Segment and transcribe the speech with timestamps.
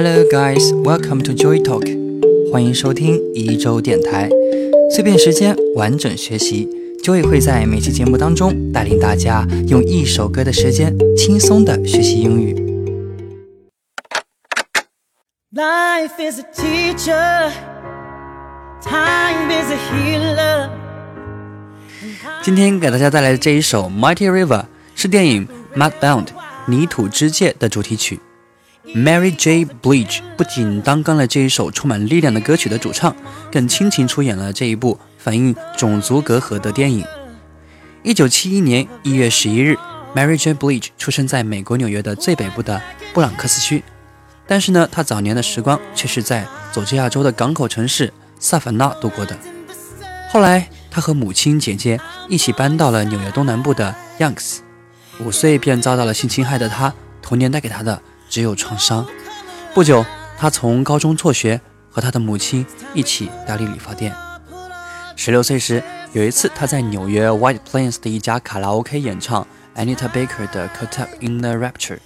[0.00, 1.84] Hello guys, welcome to Joy Talk，
[2.52, 4.28] 欢迎收听一周电台，
[4.94, 6.68] 碎片时间完整学习
[7.02, 12.54] ，Joy 会在每期节目当中带领大家用一首歌的时间轻松的学习英语。
[15.52, 17.50] Life is a teacher,
[18.80, 20.70] time is a healer。
[22.40, 24.46] 今天给大家带来的这一首《Mighty River》
[24.94, 26.26] 是电影《Mudbound》
[26.68, 28.20] 泥土之界的主题曲。
[28.86, 29.66] Mary J.
[29.82, 33.14] Blige 不仅担纲了这一首充满力量的歌曲的主唱，
[33.52, 37.04] 更倾情出演了这一部反映种族隔阂的电影。
[38.02, 39.76] 一九七一年一月十一日
[40.14, 40.54] ，Mary J.
[40.54, 42.80] Blige 出生在美国纽约的最北部的
[43.12, 43.82] 布朗克斯区，
[44.46, 49.36] 但是呢，她早年的时光却是在佐治亚州的港口城市萨凡纳度过的。
[50.30, 54.58] 后来，她和母亲、姐姐一起搬到了纽约东南部的 Youngs。
[55.20, 58.00] 五岁便遭到了性侵害的她，童年带给她的。
[58.28, 59.06] 只有创伤。
[59.74, 60.04] 不久，
[60.36, 64.14] 他从高中辍学，和他的母亲一起打理理发店。
[65.16, 71.96] 十六岁时，有一次他在纽约 White Plains 的一家卡拉 OK 演唱 Anita Baker 的《Caught Up in the Rapture》，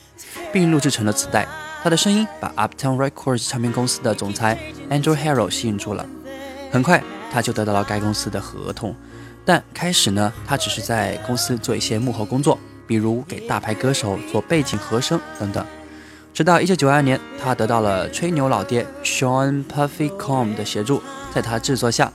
[0.53, 1.47] 并录制成了磁带。
[1.83, 6.07] 他的声音把 Uptown Records 唱片公司的总裁 Andrew Harrow 吸引住了。
[6.70, 8.95] 很快，他就得到了该公司的合同。
[9.45, 15.67] 但开始呢，他只是在公司做一些幕后工作，比如给大牌歌手做背景和声等等。
[16.34, 21.02] 直到1992年，他得到了吹牛老爹 Sean Puffy Com 的协助，
[21.34, 22.11] 在他制作下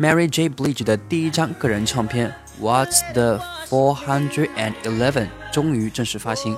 [0.00, 0.48] ，Mary J.
[0.48, 4.48] Blige 的第一张个人唱片《What's the 411》
[5.52, 6.56] 终于正式发行。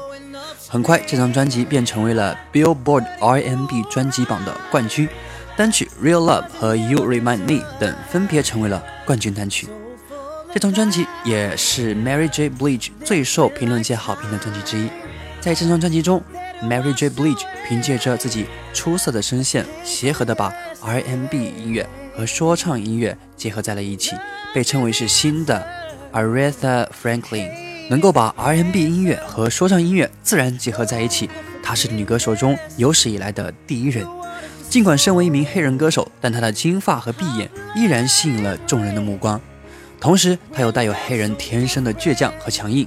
[0.69, 5.09] 很快，这张专辑便成为了 Billboard R&B 专辑榜的冠军，
[5.56, 9.69] 单曲《Real Love》和《You Remind Me》等分别成为了冠军单曲。
[10.53, 12.48] 这张专辑也是 Mary J.
[12.48, 14.89] Blige 最受评论界好评的专辑之一。
[15.41, 16.23] 在这张专辑中
[16.62, 17.11] ，Mary J.
[17.11, 24.15] Blige 凭借着自己出色的声线，协和的把 R&B 音乐和说唱音乐结合在了一起，
[24.55, 25.67] 被称为是新的
[26.12, 27.50] Aretha Franklin。
[27.89, 31.31] 能够把 R&B 音乐和说唱音乐自然结合在一起，
[31.62, 34.05] 她是女歌手中有史以来的第一人。
[34.69, 39.41] 尽管身为一名黑人歌手，但她的金发和碧眼依然吸引了众人的目光。
[40.00, 42.84] 同时，她又带有黑人天生的倔强和强硬，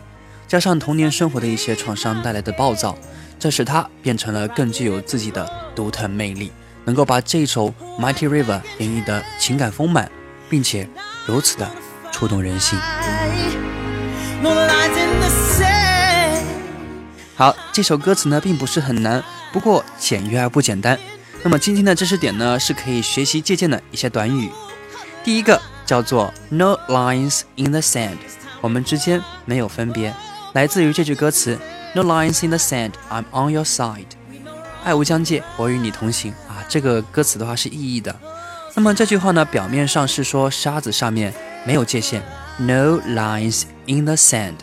[0.50, 2.98] 加上童年生活的一些创伤带来的暴躁。
[3.40, 6.52] 这使他变成了更具有自己的独特魅力，
[6.84, 8.44] 能够把这首《Mighty River》
[8.80, 10.12] 演绎的情感丰满，
[10.50, 10.88] 并且
[11.26, 11.66] 如此的
[12.12, 12.78] 触动人心。
[17.34, 19.24] 好，这首歌词呢并不是很难，
[19.54, 21.00] 不过简约而不简单。
[21.42, 24.52] 那么今天的知识点呢是可以学习借鉴的一些短语。
[25.24, 28.18] 第一个叫做 “No lines in the sand”，
[28.60, 30.14] 我们之间没有分别，
[30.52, 31.58] 来自于这句歌词。
[31.96, 34.06] No lines in the sand, I'm on your side。
[34.84, 36.64] 爱无疆界，我与你同行啊！
[36.70, 38.16] 这个歌词的话是意义的。
[38.76, 41.34] 那么这句话呢，表面上是说沙子上面
[41.66, 42.22] 没有界限
[42.60, 44.54] ，No lines in the sand，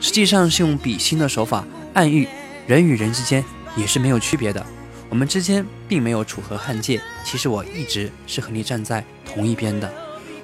[0.00, 2.28] 实际上是用比心的手法暗喻
[2.68, 3.44] 人与人之间
[3.76, 4.64] 也是没有区别的。
[5.10, 9.92] 我们之间并没有楚河汉界，其实我一直是和你站在同一边的。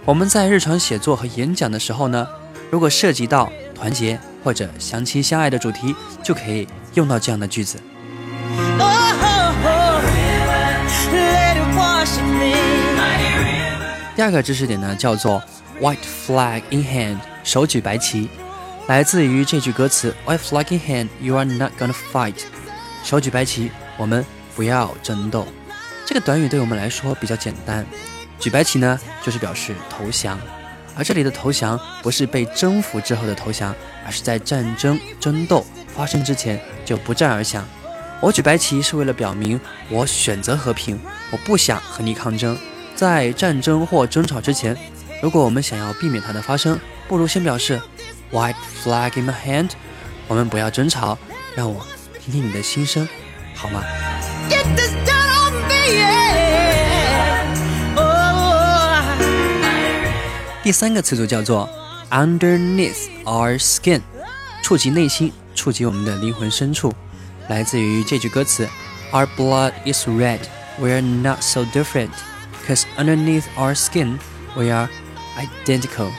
[0.04, 2.26] 我们在日常写作和演讲的时候呢，
[2.69, 4.19] 如果涉及到团结。
[4.42, 7.78] 或者相亲相爱的主题，就可以用到这样的句子。
[14.14, 15.42] 第二个知识点呢，叫做
[15.80, 18.28] White flag in hand，手举白旗，
[18.86, 22.34] 来自于这句歌词 White flag in hand, you are not gonna fight。
[23.03, 24.24] 手举白旗，我们
[24.54, 25.47] 不要争斗。
[26.04, 27.86] 这个短语对我们来说比较简单，
[28.38, 30.38] 举白旗呢，就是表示投降。
[30.94, 35.64] 而这里的投降不是被征服之后的投降，而是在战争争斗
[35.94, 37.66] 发生之前就不战而降。
[38.20, 42.56] 我举白旗是为了表明我选择和平，我不想和你抗争。
[42.94, 44.76] 在战争或争吵之前，
[45.22, 46.78] 如果我们想要避免它的发生，
[47.09, 47.80] 不如先表示
[48.30, 48.54] White
[48.84, 49.70] flag in my hand。
[50.28, 51.19] 我们不要争吵，
[51.56, 51.84] 让我
[52.21, 53.09] 听听你的心声，
[53.54, 53.83] 好吗
[54.48, 56.22] ？get this done？
[60.62, 61.68] 第三个词组叫做
[62.10, 64.00] underneath our skin，
[64.62, 66.94] 触及内心，触及我们的灵魂深处，
[67.48, 68.68] 来自于这句歌词
[69.10, 70.38] ：Our blood is red,
[70.78, 72.10] we are not so different,
[72.64, 74.18] cause underneath our skin
[74.54, 74.88] we are
[75.36, 76.12] identical。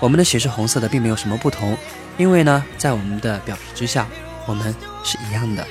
[0.00, 1.76] 我们的血是红色的，并没有什么不同，
[2.18, 4.08] 因为呢，在我们的表皮之下，
[4.46, 4.74] 我们
[5.04, 5.64] 是一样的。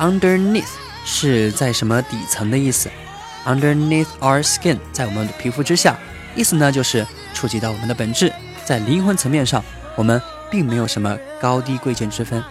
[0.00, 0.64] Underneath
[1.04, 2.90] 是在什么底层的意思
[3.44, 5.96] ？Underneath our skin，在我们的皮肤之下。
[6.36, 8.30] 意思呢，就是触及到我们的本质，
[8.64, 9.64] 在灵魂层面上，
[9.96, 12.44] 我们并没有什么高低贵贱之分。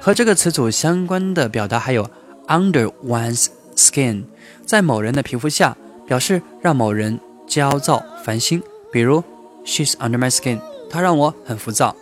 [0.00, 2.10] 和这个词组相关的表达还有
[2.48, 4.24] under one's skin，
[4.66, 5.76] 在某人的皮肤下，
[6.06, 8.60] 表示让某人焦躁烦心。
[8.92, 9.22] 比如
[9.64, 10.60] ，She's under my skin，
[10.90, 11.94] 她让我很浮躁。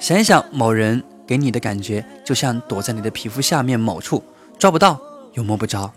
[0.00, 4.24] 想一想，某人给你的感觉就像躲在你的皮肤下面某处，
[4.58, 4.98] 抓不到
[5.34, 5.92] 又摸不着，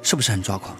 [0.00, 0.76] 是不是很抓狂？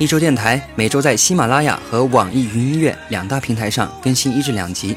[0.00, 4.96] 一周电台每周在喜马拉雅和网易云音乐两大平台上更新一至两集。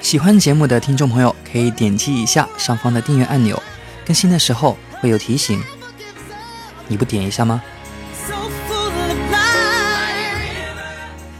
[0.00, 3.62] 喜欢节目的听众朋友可以点击一下上方的订阅按钮，
[4.04, 5.62] 更新的时候会有提醒。
[6.88, 7.62] 你不点一下吗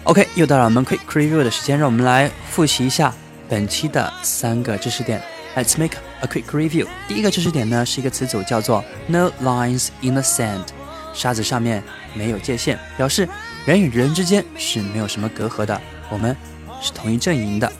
[0.04, 3.12] ？OK，又到了我们 Quick Review 的时间，让我们来复习一下
[3.48, 5.20] 本期的三个知识点。
[5.56, 6.86] Let's make a quick review。
[7.08, 10.66] 第一个知识点呢是一个词组叫做 No lines in the sand。
[11.12, 11.82] 沙子上面
[12.14, 13.28] 没有界限，表示
[13.64, 16.36] 人与人之间是没有什么隔阂的，我们
[16.80, 17.70] 是同一阵营的。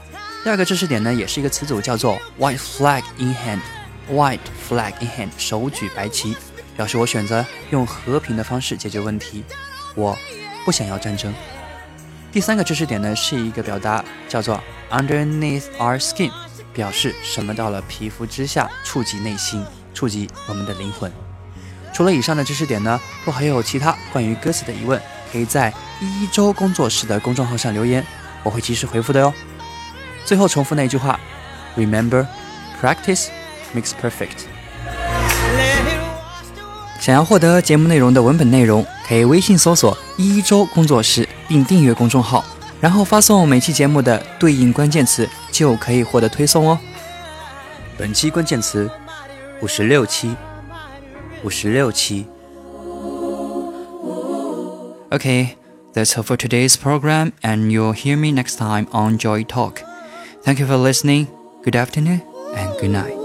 [0.42, 3.60] 第二个知识点呢，也是一个词组，叫做 white flag in hand。
[4.10, 6.36] white flag in hand，手举白旗，
[6.76, 9.44] 表示我选择用和平的方式解决问题，
[9.94, 10.16] 我
[10.64, 11.32] 不想要战争。
[12.32, 14.60] 第三个知识点呢，是一个表达，叫做
[14.90, 16.32] underneath our skin，
[16.72, 21.29] 表示什么到了皮肤之下，触及内心，触及我们的灵魂。
[21.92, 25.00] 除了以上的知识点呢，若还有其他关于歌词的疑问，
[25.32, 28.04] 可以在一周工作室的公众号上留言，
[28.42, 29.32] 我会及时回复的哟。
[30.24, 31.18] 最后重复那句话
[31.76, 32.26] ：Remember,
[32.80, 33.26] practice
[33.74, 34.46] makes perfect。
[37.00, 42.44] 想要获得节目内容的文本内容，可以微信搜索“一周工作室”并订阅公众号，
[42.80, 46.78] 然后发送每期节目的对应关键词，就可以获得推送哦。
[47.96, 48.90] 本期关键词：
[49.60, 50.36] 五十六期。
[51.43, 52.25] 五十六期。
[55.11, 55.55] Okay,
[55.93, 59.81] that's all for today's program, and you'll hear me next time on Joy Talk.
[60.43, 61.27] Thank you for listening.
[61.63, 62.21] Good afternoon
[62.55, 63.18] and good night.